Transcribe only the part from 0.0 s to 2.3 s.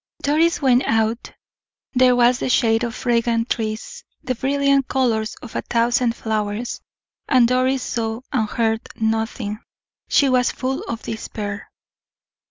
Doris went out. There